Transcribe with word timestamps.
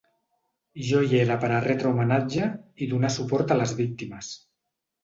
Jo 0.87 1.01
hi 1.09 1.19
era 1.25 1.37
per 1.43 1.51
a 1.57 1.61
retre 1.67 1.91
homenatge 1.91 2.49
i 2.87 2.91
donar 2.95 3.17
suport 3.21 3.55
a 3.59 3.63
les 3.63 3.79
víctimes. 3.85 4.35